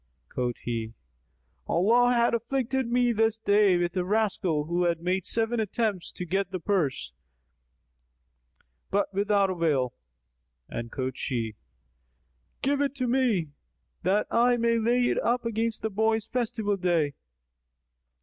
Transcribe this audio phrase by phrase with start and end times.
[0.33, 0.93] Quoth he,
[1.67, 6.49] "Allah hath afflicted me this day with a rascal who made seven attempts to get
[6.49, 7.13] the purse,
[8.89, 9.93] but without avail;"
[10.67, 11.53] and quoth she,
[12.63, 13.49] "Give it to me,
[14.01, 17.13] that I may lay it up against the boy's festival day."